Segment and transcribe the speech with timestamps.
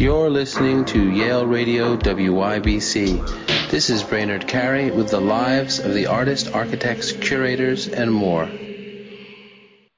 [0.00, 3.68] You're listening to Yale Radio WYBC.
[3.70, 8.46] This is Brainard Carey with the lives of the artists, architects, curators, and more.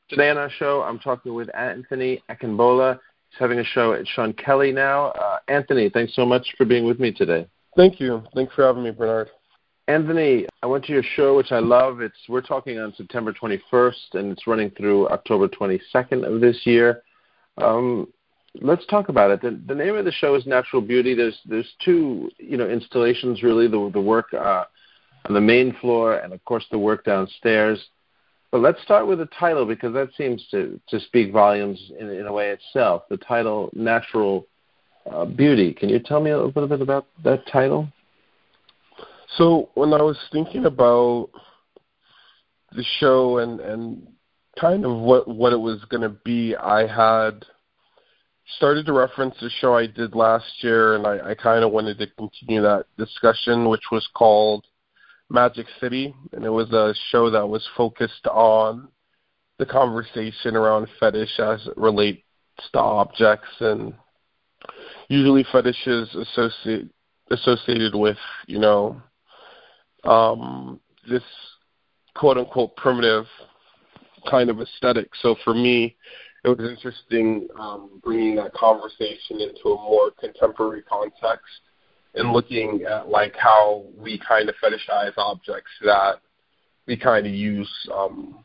[0.08, 2.98] Today on our show, I'm talking with Anthony Akinbola.
[3.30, 5.10] He's having a show at Sean Kelly now.
[5.10, 7.46] Uh, Anthony, thanks so much for being with me today.
[7.76, 8.24] Thank you.
[8.34, 9.30] Thanks for having me, Bernard.
[9.86, 12.00] Anthony, I went to your show, which I love.
[12.00, 17.04] It's we're talking on September 21st, and it's running through October 22nd of this year.
[17.58, 18.08] Um,
[18.60, 19.40] let's talk about it.
[19.40, 21.14] The, the, name of the show is Natural Beauty.
[21.14, 23.68] There's there's two you know installations really.
[23.68, 24.64] The the work uh,
[25.24, 27.82] on the main floor and of course the work downstairs.
[28.50, 32.26] But let's start with the title because that seems to to speak volumes in, in
[32.26, 33.04] a way itself.
[33.08, 34.46] The title Natural
[35.10, 35.72] uh, Beauty.
[35.72, 37.88] Can you tell me a little bit about that title?
[39.38, 41.30] So when I was thinking about
[42.72, 44.06] the show and and
[44.60, 47.46] kind of what what it was going to be, I had
[48.56, 51.98] started to reference the show I did last year, and I, I kind of wanted
[51.98, 54.64] to continue that discussion, which was called
[55.30, 58.88] Magic City, and it was a show that was focused on
[59.58, 62.22] the conversation around fetish as it relates
[62.72, 63.94] to objects, and
[65.08, 66.88] usually fetishes associate
[67.30, 69.00] associated with you know
[70.04, 71.22] um, this
[72.14, 73.24] quote unquote primitive
[74.30, 75.10] kind of aesthetic.
[75.20, 75.96] So for me,
[76.44, 81.60] it was interesting um, bringing that conversation into a more contemporary context
[82.14, 86.16] and looking at like how we kind of fetishize objects that
[86.86, 88.44] we kind of use um,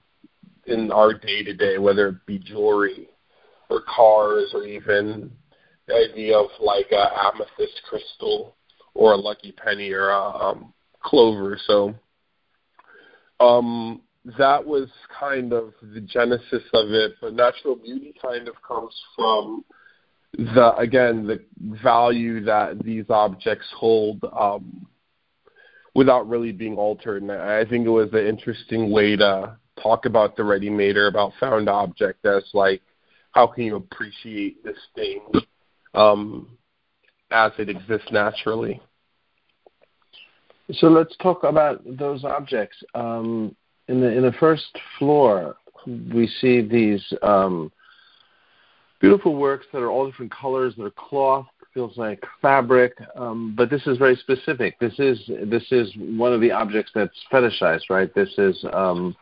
[0.68, 3.10] in our day to day, whether it be jewelry
[3.70, 5.32] or cars or even
[5.88, 8.56] the idea of like a amethyst crystal
[8.94, 11.60] or a lucky penny or a um, clover.
[11.66, 11.96] So
[13.40, 14.02] um,
[14.38, 17.14] that was kind of the genesis of it.
[17.22, 19.64] But natural beauty kind of comes from
[20.34, 21.44] the again the
[21.82, 24.86] value that these objects hold um,
[25.96, 27.24] without really being altered.
[27.24, 31.34] And I think it was an interesting way to talk about the ready-made or about
[31.40, 32.82] found object as like
[33.32, 35.22] how can you appreciate this thing
[35.94, 36.58] um,
[37.32, 38.82] as it exists naturally.
[40.74, 42.78] So let's talk about those objects.
[42.94, 43.56] Um,
[43.88, 44.66] in the in the first
[44.98, 45.56] floor,
[45.86, 47.72] we see these um,
[49.00, 50.74] beautiful works that are all different colors.
[50.78, 54.80] That are cloth, feels like fabric, um, but this is very specific.
[54.80, 58.14] This is this is one of the objects that's fetishized, right?
[58.16, 59.16] This is um,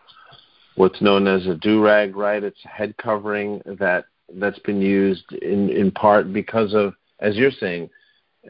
[0.76, 2.42] what's known as a do rag, right?
[2.44, 7.52] It's a head covering that that's been used in in part because of, as you're
[7.52, 7.90] saying,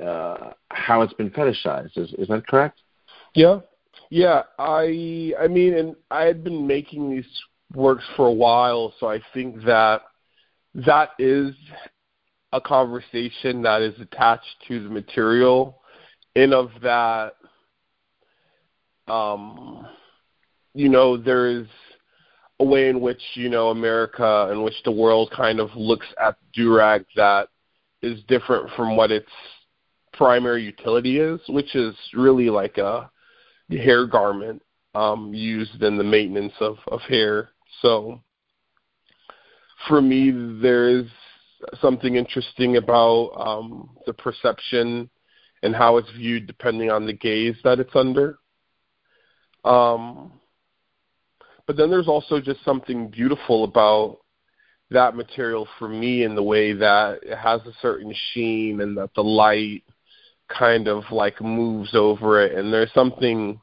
[0.03, 1.97] uh, how it's been fetishized.
[1.97, 2.79] Is is that correct?
[3.33, 3.61] Yeah,
[4.09, 7.25] yeah, I I mean, and I had been making these
[7.73, 10.01] works for a while, so I think that
[10.73, 11.55] that is
[12.51, 15.81] a conversation that is attached to the material,
[16.35, 17.33] in of that,
[19.07, 19.87] um,
[20.73, 21.65] you know, there is
[22.59, 26.37] a way in which you know America, in which the world kind of looks at
[26.57, 27.49] durag that
[28.01, 29.29] is different from what its
[30.13, 33.09] primary utility is, which is really like a
[33.69, 34.61] hair garment
[34.93, 37.49] um, used in the maintenance of, of hair.
[37.81, 38.21] So
[39.87, 40.31] for me,
[40.61, 41.05] there is
[41.81, 45.09] something interesting about um, the perception
[45.63, 48.39] and how it's viewed depending on the gaze that it's under.
[49.63, 50.33] Um,
[51.65, 54.19] but then there's also just something beautiful about
[54.91, 59.09] that material for me in the way that it has a certain sheen and that
[59.15, 59.83] the light
[60.47, 62.57] kind of like moves over it.
[62.57, 63.59] And there's something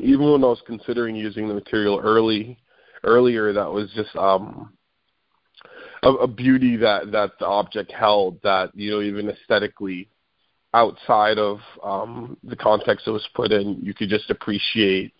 [0.00, 2.58] even when I was considering using the material early
[3.02, 4.72] earlier that was just um
[6.02, 10.08] a, a beauty that that the object held that you know even aesthetically
[10.74, 15.12] outside of um the context it was put in you could just appreciate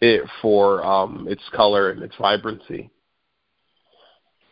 [0.00, 2.90] it for um its color and its vibrancy.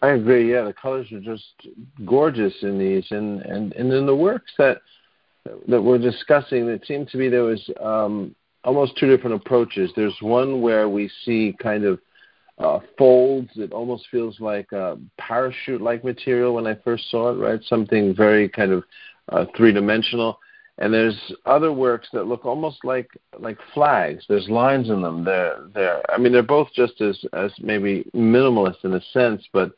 [0.03, 0.51] I agree.
[0.51, 1.45] Yeah, the colors are just
[2.07, 4.81] gorgeous in these, and and and in the works that
[5.69, 8.35] that we're discussing, it seemed to me there was um,
[8.65, 9.91] almost two different approaches.
[9.97, 12.01] There's one where we see kind of
[12.59, 13.51] uh, folds.
[13.57, 17.61] It almost feels like a parachute-like material when I first saw it, right?
[17.65, 18.85] Something very kind of
[19.31, 20.39] uh, three-dimensional.
[20.79, 24.25] And there's other works that look almost like like flags.
[24.29, 25.25] There's lines in them.
[25.25, 26.01] They're they're.
[26.11, 29.73] I mean, they're both just as as maybe minimalist in a sense, but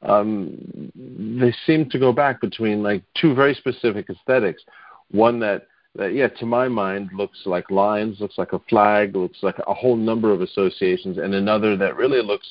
[0.00, 4.62] um, they seem to go back between like two very specific aesthetics.
[5.10, 9.38] One that that yeah, to my mind, looks like lines, looks like a flag, looks
[9.42, 12.48] like a whole number of associations, and another that really looks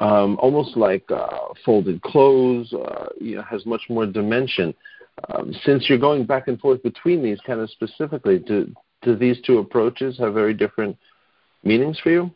[0.00, 2.72] um, almost like uh, folded clothes.
[2.72, 4.74] Uh, you know, has much more dimension.
[5.34, 8.72] um, since you're going back and forth between these kind of specifically, do
[9.02, 10.96] do these two approaches have very different
[11.64, 12.30] meanings for you?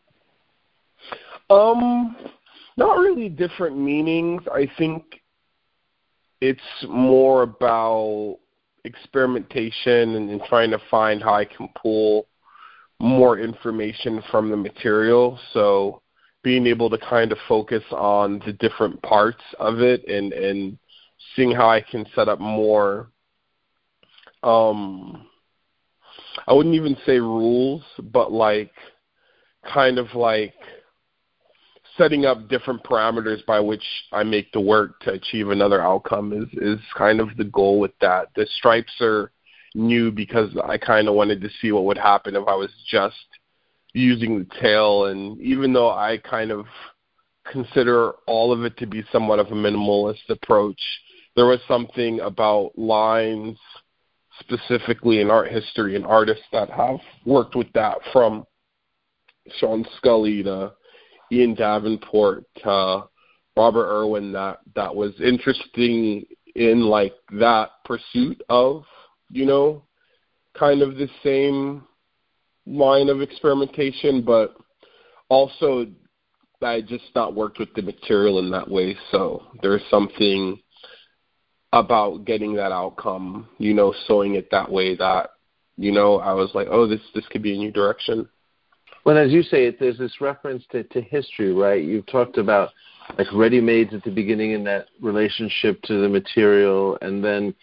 [1.51, 2.17] Um,
[2.77, 4.43] not really different meanings.
[4.53, 5.21] I think
[6.41, 8.39] it's more about
[8.85, 12.27] experimentation and, and trying to find how I can pull
[13.01, 15.39] more information from the material.
[15.53, 16.03] So
[16.43, 20.79] being able to kind of focus on the different parts of it and and
[21.35, 23.11] seeing how I can set up more
[24.43, 25.27] um
[26.47, 28.73] I wouldn't even say rules, but like
[29.73, 30.55] kind of like
[31.97, 36.49] setting up different parameters by which I make the work to achieve another outcome is
[36.61, 38.29] is kind of the goal with that.
[38.35, 39.31] The stripes are
[39.75, 43.17] new because I kind of wanted to see what would happen if I was just
[43.95, 46.67] using the tail and even though I kind of
[47.51, 50.81] consider all of it to be somewhat of a minimalist approach,
[51.37, 53.59] there was something about lines
[54.41, 58.47] specifically in art history and artists that have worked with that from
[59.59, 60.73] Sean Scully to
[61.33, 63.05] Ian Davenport to
[63.57, 68.85] Robert Irwin that that was interesting in like that pursuit of,
[69.31, 69.85] you know,
[70.59, 71.85] kind of the same
[72.67, 74.55] line of experimentation, but
[75.29, 75.87] also
[76.61, 78.97] I just not worked with the material in that way.
[79.11, 80.61] So there's something
[81.73, 85.31] about getting that outcome, you know, sewing it that way that,
[85.79, 88.29] you know, I was like, oh, this this could be a new direction.
[89.05, 91.83] Well, as you say, there's this reference to, to history, right?
[91.83, 92.71] You've talked about
[93.19, 97.55] like ready-mades at the beginning in that relationship to the material, and then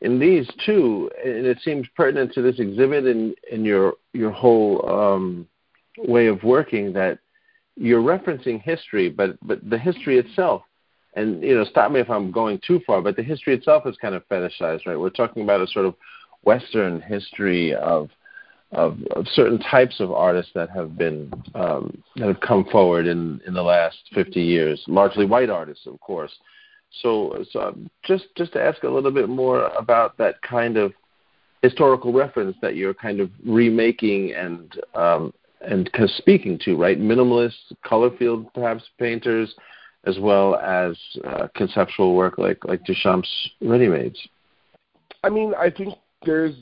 [0.00, 5.46] in these too, and it seems pertinent to this exhibit and your your whole um,
[5.98, 7.18] way of working that
[7.76, 10.62] you're referencing history, but but the history itself,
[11.14, 13.96] and you know, stop me if I'm going too far, but the history itself is
[13.98, 14.98] kind of fetishized, right?
[14.98, 15.94] We're talking about a sort of
[16.42, 18.08] Western history of
[18.72, 23.40] of, of certain types of artists that have been um, that have come forward in
[23.46, 26.32] in the last 50 years, largely white artists, of course.
[27.02, 30.92] So, so just just to ask a little bit more about that kind of
[31.62, 37.00] historical reference that you're kind of remaking and um, and kind of speaking to, right?
[37.00, 37.54] Minimalist,
[37.84, 39.54] color field, perhaps painters,
[40.04, 44.18] as well as uh, conceptual work like like Duchamp's ready-mades.
[45.24, 46.54] I mean, I think there's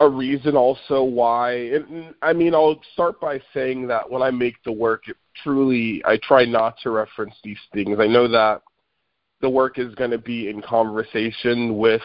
[0.00, 1.78] a reason also why.
[2.22, 6.18] I mean, I'll start by saying that when I make the work, it truly I
[6.22, 7.98] try not to reference these things.
[8.00, 8.62] I know that
[9.40, 12.02] the work is going to be in conversation with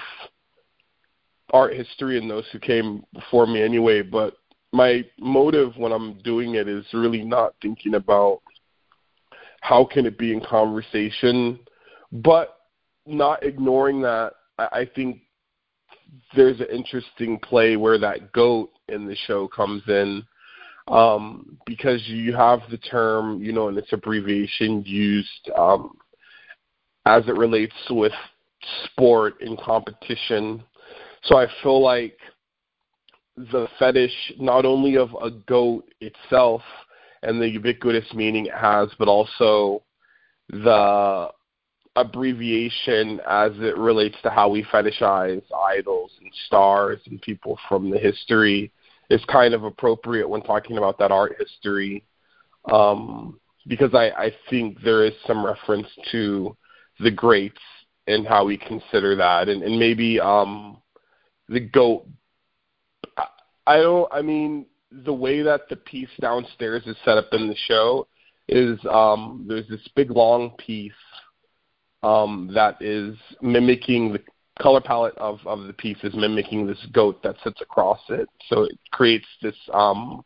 [1.51, 4.38] art history and those who came before me anyway, but
[4.74, 8.42] my motive when I'm doing it is really not thinking about
[9.62, 11.59] how can it be in conversation,
[12.12, 12.57] but
[13.06, 15.21] not ignoring that I think
[16.36, 20.24] there's an interesting play where that goat in the show comes in
[20.88, 25.98] um, because you have the term, you know, and its abbreviation used um,
[27.06, 28.13] as it relates with
[28.86, 30.63] sport and competition.
[31.24, 32.18] So I feel like
[33.38, 36.62] the fetish not only of a goat itself
[37.24, 39.84] and the ubiquitous meaning it has, but also
[40.50, 41.30] the
[41.95, 47.97] abbreviation as it relates to how we fetishize idols and stars and people from the
[47.97, 48.71] history
[49.09, 52.04] is kind of appropriate when talking about that art history
[52.71, 56.56] um, because I, I think there is some reference to
[56.99, 57.61] the greats
[58.07, 60.78] and how we consider that, and, and maybe um,
[61.49, 62.07] the goat.
[63.66, 64.11] I, don't.
[64.11, 68.07] I mean, the way that the piece downstairs is set up in the show
[68.47, 70.92] is um, there's this big long piece
[72.06, 74.19] um, that is mimicking the
[74.62, 78.30] color palette of, of the piece is mimicking this goat that sits across it.
[78.47, 80.24] So it creates this um,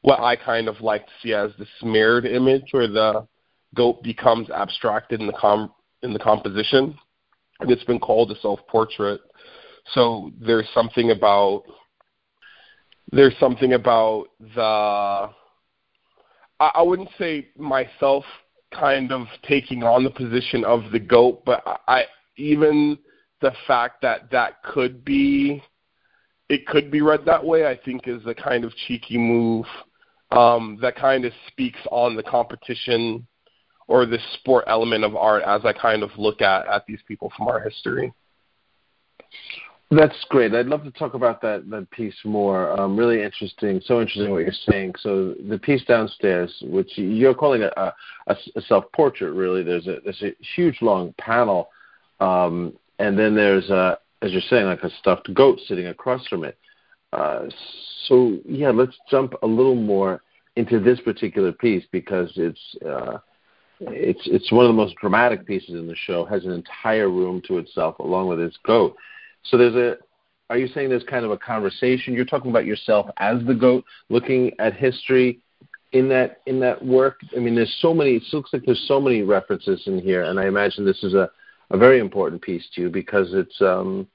[0.00, 3.26] what I kind of like to see as the smeared image where the
[3.74, 6.96] goat becomes abstracted in the com- in the composition,
[7.60, 9.20] and it's been called a self-portrait.
[9.92, 11.64] So there's something about
[13.12, 14.62] there's something about the
[16.60, 18.24] I, I wouldn't say myself
[18.72, 22.04] kind of taking on the position of the goat, but I
[22.36, 22.98] even
[23.40, 25.62] the fact that that could be
[26.48, 29.66] it could be read that way, I think is a kind of cheeky move
[30.30, 33.26] um, that kind of speaks on the competition
[33.86, 37.32] or the sport element of art as I kind of look at at these people
[37.36, 38.12] from our history.
[39.90, 40.54] That's great.
[40.54, 42.78] I'd love to talk about that that piece more.
[42.78, 43.80] Um, really interesting.
[43.84, 44.94] So interesting what you're saying.
[45.00, 47.94] So the piece downstairs, which you're calling a,
[48.26, 49.62] a, a self portrait, really.
[49.62, 51.70] There's a there's a huge long panel,
[52.20, 56.44] um, and then there's a as you're saying, like a stuffed goat sitting across from
[56.44, 56.58] it.
[57.12, 57.46] Uh,
[58.06, 60.20] so yeah, let's jump a little more
[60.56, 63.18] into this particular piece because it's uh,
[63.80, 66.24] it's it's one of the most dramatic pieces in the show.
[66.24, 68.96] Has an entire room to itself along with its goat.
[69.50, 69.96] So there's a.
[70.50, 72.14] Are you saying there's kind of a conversation?
[72.14, 75.40] You're talking about yourself as the goat, looking at history
[75.92, 77.20] in that in that work.
[77.36, 78.12] I mean, there's so many.
[78.12, 81.30] It looks like there's so many references in here, and I imagine this is a
[81.70, 84.08] a very important piece to you because it's um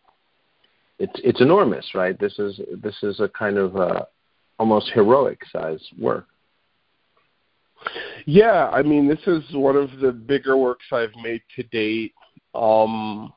[0.99, 2.19] it's it's enormous, right?
[2.19, 4.05] This is this is a kind of uh,
[4.59, 6.27] almost heroic size work.
[8.25, 12.13] Yeah, I mean, this is one of the bigger works I've made to date.
[12.55, 13.33] Um,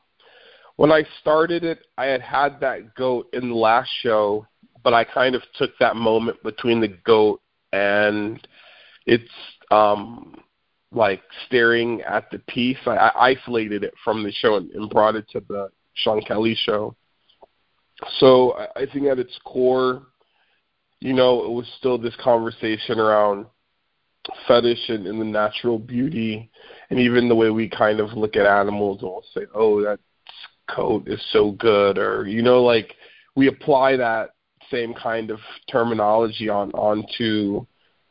[0.76, 4.46] when I started it, I had had that goat in the last show,
[4.84, 7.40] but I kind of took that moment between the goat
[7.72, 8.46] and
[9.06, 9.24] it's
[9.70, 10.36] um,
[10.92, 12.78] like staring at the piece.
[12.86, 16.56] I, I isolated it from the show and, and brought it to the Sean Kelly
[16.64, 16.94] show.
[18.18, 20.02] So I, I think at its core,
[21.00, 23.46] you know, it was still this conversation around
[24.46, 26.50] fetish and, and the natural beauty,
[26.90, 30.00] and even the way we kind of look at animals and we'll say, "Oh, that
[30.68, 32.94] coat is so good," or you know, like
[33.34, 34.30] we apply that
[34.70, 35.38] same kind of
[35.70, 37.64] terminology on onto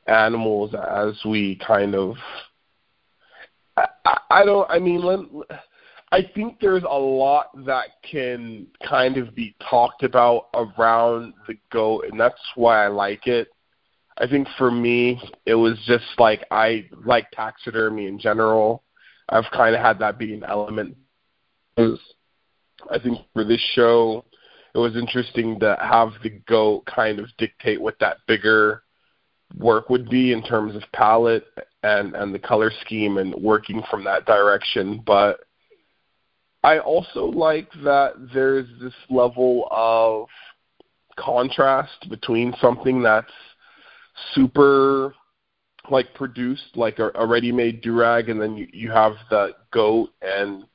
[0.08, 2.16] animals as we kind of.
[3.78, 3.88] I,
[4.30, 4.70] I don't.
[4.70, 5.04] I mean,
[6.12, 12.06] I think there's a lot that can kind of be talked about around the goat,
[12.10, 13.50] and that's why I like it.
[14.18, 18.84] I think for me, it was just like I like taxidermy in general.
[19.28, 20.96] I've kind of had that be an element.
[22.92, 24.26] I think for this show,
[24.74, 28.84] it was interesting to have the goat kind of dictate what that bigger
[29.58, 31.46] work would be in terms of palette
[31.84, 35.02] and and the color scheme and working from that direction.
[35.06, 35.40] But
[36.64, 40.28] I also like that there's this level of
[41.16, 43.32] contrast between something that's
[44.34, 45.14] super
[45.90, 50.66] like produced like a, a ready-made durag and then you, you have the goat and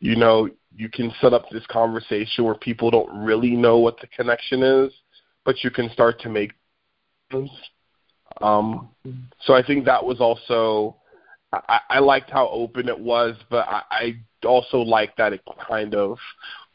[0.00, 4.06] you know you can set up this conversation where people don't really know what the
[4.08, 4.92] connection is
[5.44, 6.52] but you can start to make
[8.40, 8.88] um
[9.42, 10.96] so i think that was also
[11.52, 15.94] i i liked how open it was but i i also like that it kind
[15.94, 16.18] of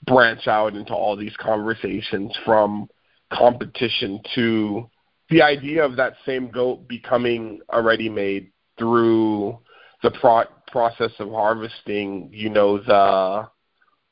[0.06, 2.89] branch out into all these conversations from
[3.32, 4.89] competition to
[5.29, 9.58] the idea of that same goat becoming a ready made through
[10.01, 13.48] the pro- process of harvesting, you know, the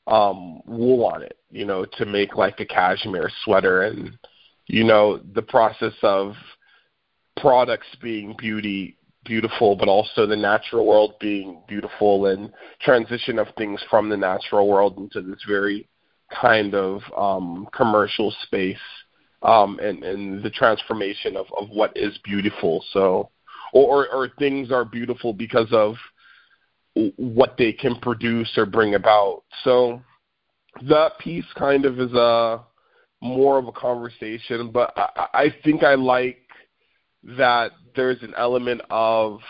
[0.08, 4.18] um wool on it, you know, to make like a cashmere sweater and
[4.66, 6.34] you know, the process of
[7.40, 12.50] products being beauty beautiful but also the natural world being beautiful and
[12.80, 15.86] transition of things from the natural world into this very
[16.40, 18.78] kind of um commercial space
[19.42, 22.84] um, and, and the transformation of, of what is beautiful.
[22.92, 23.30] So,
[23.72, 25.94] or, or, or things are beautiful because of
[27.16, 29.42] what they can produce or bring about.
[29.64, 30.02] So,
[30.82, 32.64] that piece kind of is a
[33.20, 36.38] more of a conversation, but I, I think I like
[37.24, 39.40] that there's an element of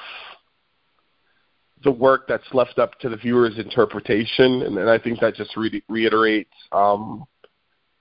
[1.85, 5.57] the work that's left up to the viewer's interpretation, and, and I think that just
[5.57, 7.25] re- reiterates um,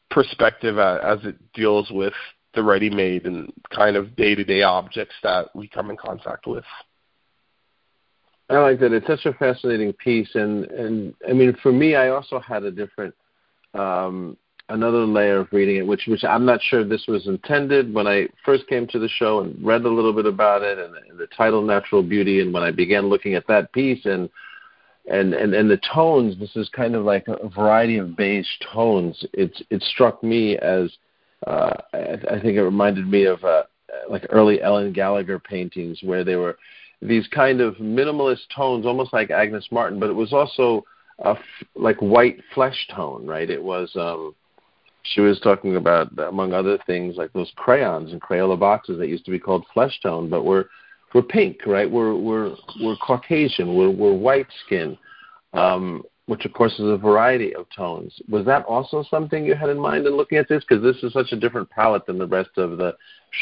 [0.10, 2.14] perspective as it deals with
[2.56, 6.64] the ready-made and kind of day-to-day objects that we come in contact with.
[8.50, 8.94] I like that.
[8.94, 12.72] It's such a fascinating piece, and and I mean, for me, I also had a
[12.72, 13.14] different,
[13.74, 14.38] um,
[14.70, 18.28] another layer of reading it, which which I'm not sure this was intended when I
[18.46, 21.28] first came to the show and read a little bit about it, and, and the
[21.28, 24.30] title "Natural Beauty," and when I began looking at that piece and
[25.10, 29.26] and and and the tones this is kind of like a variety of beige tones
[29.34, 30.92] it's it struck me as
[31.46, 33.64] uh I, I think it reminded me of uh
[34.10, 36.58] like early Ellen Gallagher paintings where they were
[37.02, 40.84] these kind of minimalist tones almost like Agnes Martin but it was also
[41.24, 44.34] a f- like white flesh tone right it was um
[45.04, 49.26] she was talking about among other things like those crayons and Crayola boxes that used
[49.26, 50.70] to be called flesh tone but were
[51.14, 51.90] we're pink, right?
[51.90, 53.76] We're we're we're Caucasian.
[53.76, 54.98] We're we're white skin,
[55.54, 58.14] um, which of course is a variety of tones.
[58.30, 60.64] Was that also something you had in mind in looking at this?
[60.68, 62.96] Because this is such a different palette than the rest of the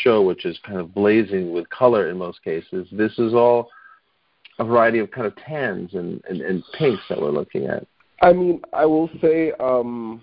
[0.04, 2.88] show, which is kind of blazing with color in most cases.
[2.92, 3.70] This is all
[4.60, 7.86] a variety of kind of tans and, and, and pinks that we're looking at.
[8.22, 10.22] I mean, I will say, um,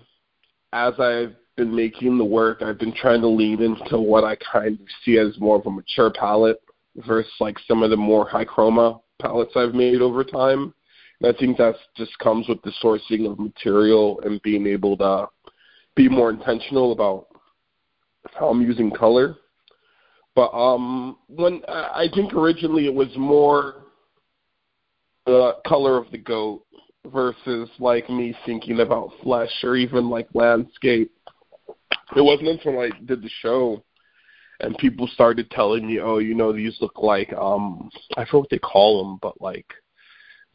[0.71, 4.79] as I've been making the work, I've been trying to lean into what I kind
[4.79, 6.61] of see as more of a mature palette
[6.95, 10.73] versus like some of the more high chroma palettes I've made over time.
[11.23, 15.27] I think that just comes with the sourcing of material and being able to
[15.95, 17.27] be more intentional about
[18.33, 19.37] how I'm using color.
[20.35, 23.83] But um, when I think originally it was more
[25.25, 26.65] the color of the goat
[27.07, 31.11] versus like me thinking about flesh or even like landscape.
[32.15, 33.83] It wasn't until I did the show
[34.59, 38.49] and people started telling me, "Oh, you know, these look like um I forget what
[38.49, 39.67] they call them, but like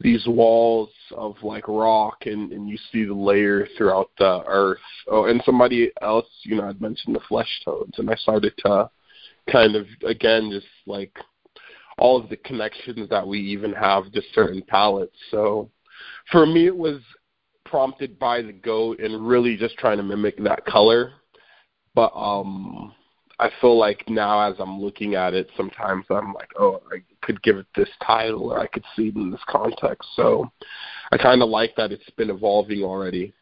[0.01, 4.79] these walls of like rock and and you see the layer throughout the earth.
[5.07, 8.89] Oh and somebody else you know had mentioned the flesh tones and i started to
[9.51, 11.15] kind of again just like
[11.97, 15.17] all of the connections that we even have to certain palettes.
[15.31, 15.69] So
[16.31, 17.01] for me it was
[17.65, 21.11] prompted by the goat and really just trying to mimic that color.
[21.93, 22.93] But um
[23.39, 27.41] I feel like now as I'm looking at it, sometimes I'm like, oh, I could
[27.43, 30.07] give it this title or I could see it in this context.
[30.15, 30.49] So
[31.11, 33.33] I kind of like that it's been evolving already.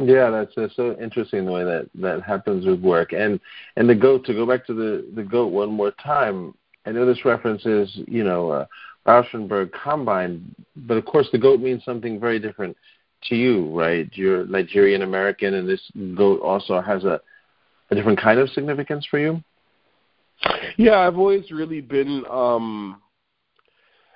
[0.00, 3.12] Yeah, that's, that's so interesting the way that that happens with work.
[3.12, 3.40] And
[3.76, 6.54] and the goat to go back to the the goat one more time.
[6.86, 8.66] I know this reference is you know uh,
[9.06, 12.76] Rauschenberg Combine, but of course the goat means something very different
[13.24, 14.08] to you, right?
[14.12, 15.82] You're Nigerian American, and this
[16.16, 17.20] goat also has a
[17.90, 19.42] a different kind of significance for you?
[20.76, 23.02] Yeah, I've always really been um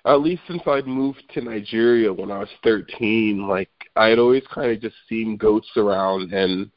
[0.04, 4.42] at least since I'd moved to Nigeria when I was 13, like I had always
[4.52, 6.70] kind of just seen goats around and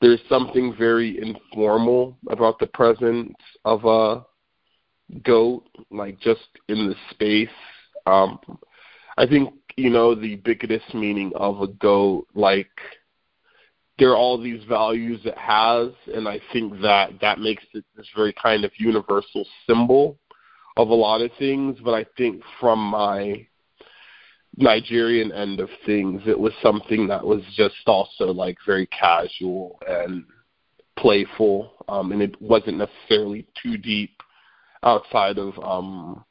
[0.00, 3.34] there's something very informal about the presence
[3.64, 4.24] of a
[5.22, 7.48] goat like just in the space.
[8.06, 8.38] Um
[9.18, 12.70] I think, you know, the ubiquitous meaning of a goat like
[13.98, 18.06] there are all these values it has, and I think that that makes it this
[18.14, 20.18] very kind of universal symbol
[20.76, 21.78] of a lot of things.
[21.82, 23.46] But I think from my
[24.56, 30.24] Nigerian end of things, it was something that was just also like very casual and
[30.98, 34.22] playful, um, and it wasn't necessarily too deep
[34.82, 36.22] outside of um,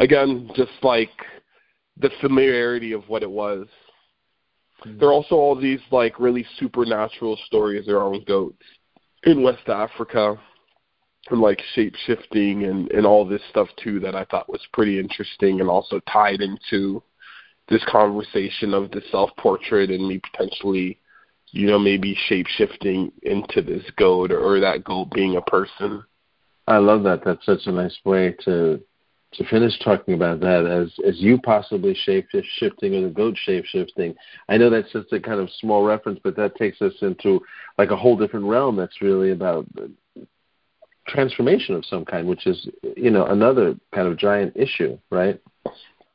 [0.00, 1.10] again just like
[1.98, 3.66] the familiarity of what it was
[4.84, 8.62] there are also all these like really supernatural stories around goats
[9.24, 10.38] in West Africa
[11.30, 14.98] and like shape shifting and, and all this stuff too that I thought was pretty
[14.98, 17.02] interesting and also tied into
[17.68, 20.98] this conversation of the self portrait and me potentially,
[21.52, 26.02] you know, maybe shape shifting into this goat or, or that goat being a person.
[26.66, 27.24] I love that.
[27.24, 28.80] That's such a nice way to
[29.32, 32.26] to finish talking about that as as you possibly shape
[32.58, 34.14] shifting or the goat shape shifting.
[34.48, 37.40] I know that's just a kind of small reference, but that takes us into
[37.78, 38.76] like a whole different realm.
[38.76, 39.66] That's really about
[41.06, 45.40] transformation of some kind, which is you know another kind of giant issue, right?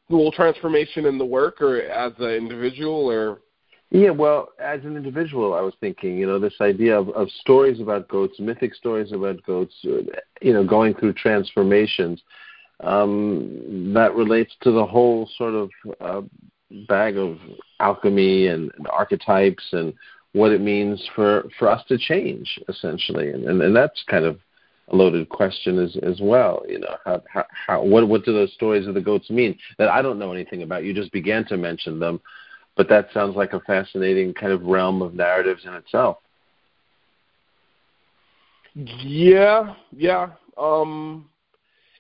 [0.10, 3.42] Well, transformation in the work or as an individual or.
[3.92, 7.80] Yeah, well, as an individual, I was thinking, you know, this idea of, of stories
[7.80, 12.22] about goats, mythic stories about goats, you know, going through transformations
[12.82, 15.70] um, that relates to the whole sort of
[16.02, 16.22] uh,
[16.88, 17.38] bag of
[17.80, 19.94] alchemy and, and archetypes and
[20.34, 23.32] what it means for, for us to change, essentially.
[23.32, 24.40] And, and, and that's kind of
[24.90, 26.64] a loaded question as as well.
[26.68, 29.90] You know, how, how, how what what do those stories of the goats mean that
[29.90, 30.84] I don't know anything about?
[30.84, 32.20] You just began to mention them,
[32.76, 36.18] but that sounds like a fascinating kind of realm of narratives in itself.
[38.76, 40.32] Yeah, yeah.
[40.58, 41.30] Um,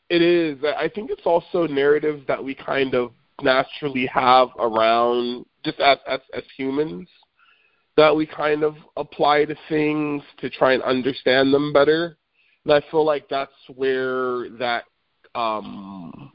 [0.09, 0.57] it is.
[0.77, 6.19] I think it's also narratives that we kind of naturally have around just as as,
[6.33, 7.07] as humans
[7.97, 12.17] that we kind of apply to things to try and understand them better.
[12.65, 14.83] And I feel like that's where that
[15.33, 16.31] um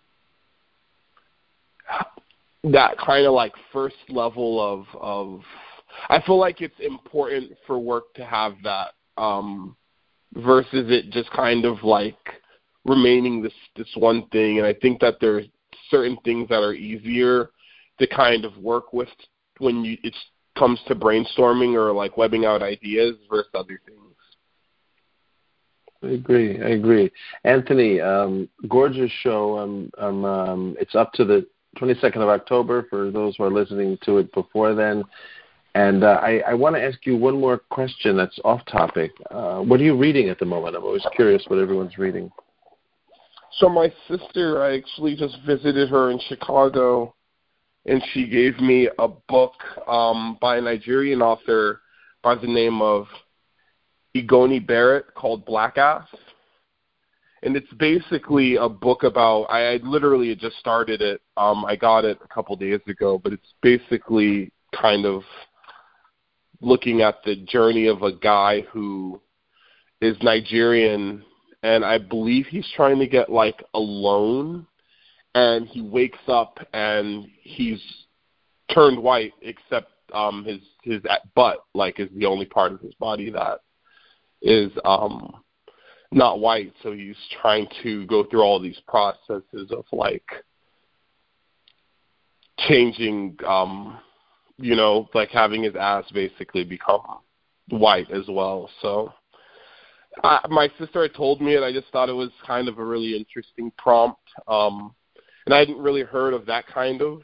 [2.64, 5.42] that kind of like first level of of
[6.08, 9.76] I feel like it's important for work to have that um
[10.34, 12.16] versus it just kind of like
[12.84, 15.46] remaining this this one thing and I think that there's
[15.90, 17.50] certain things that are easier
[17.98, 19.08] to kind of work with
[19.58, 20.14] when you it
[20.58, 23.98] comes to brainstorming or like webbing out ideas versus other things.
[26.02, 26.60] I agree.
[26.62, 27.10] I agree.
[27.44, 29.58] Anthony, um, gorgeous show.
[29.58, 31.46] Um, um, um, it's up to the
[31.78, 35.04] 22nd of October for those who are listening to it before then.
[35.74, 39.12] And uh, I, I want to ask you one more question that's off topic.
[39.30, 40.74] Uh, what are you reading at the moment?
[40.74, 42.32] I'm always curious what everyone's reading.
[43.58, 47.14] So my sister, I actually just visited her in Chicago,
[47.84, 49.54] and she gave me a book
[49.88, 51.80] um, by a Nigerian author
[52.22, 53.06] by the name of
[54.16, 56.06] Igoni Barrett called Black Ass.
[57.42, 59.44] and it's basically a book about.
[59.44, 61.20] I, I literally just started it.
[61.36, 65.22] Um, I got it a couple days ago, but it's basically kind of
[66.60, 69.20] looking at the journey of a guy who
[70.00, 71.24] is Nigerian,
[71.62, 74.66] and I believe he's trying to get like a loan,
[75.34, 77.80] and he wakes up and he's
[78.72, 81.00] turned white, except um his his
[81.34, 83.60] butt like is the only part of his body that
[84.42, 85.42] is um
[86.12, 90.28] not white, so he's trying to go through all these processes of like
[92.58, 93.98] changing um
[94.60, 97.00] you know, like having his ass basically become
[97.70, 98.68] white as well.
[98.82, 99.12] So
[100.48, 101.62] My sister had told me it.
[101.62, 104.20] I just thought it was kind of a really interesting prompt.
[104.48, 104.94] Um
[105.46, 107.22] and I hadn't really heard of that kind of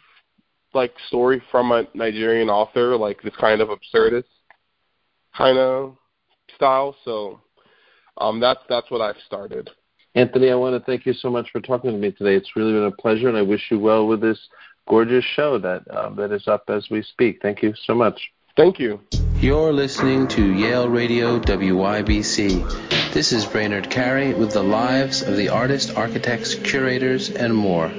[0.75, 4.25] like story from a Nigerian author, like this kind of absurdist
[5.37, 5.96] kind of
[6.55, 6.96] style.
[7.05, 7.40] So
[8.18, 9.70] um, that's that's what I've started.
[10.14, 12.35] Anthony, I want to thank you so much for talking to me today.
[12.35, 14.38] It's really been a pleasure, and I wish you well with this
[14.88, 17.40] gorgeous show that um, that is up as we speak.
[17.42, 18.18] Thank you so much.
[18.57, 19.01] Thank you.
[19.38, 23.12] You're listening to Yale Radio WYBC.
[23.12, 27.92] This is Brainard Carey with the lives of the artists, architects, curators, and more.